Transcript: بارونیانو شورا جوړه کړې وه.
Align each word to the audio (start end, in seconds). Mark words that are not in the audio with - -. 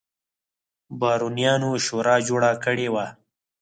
بارونیانو 0.99 1.71
شورا 1.85 2.15
جوړه 2.27 2.51
کړې 2.63 2.87
وه. 2.93 3.05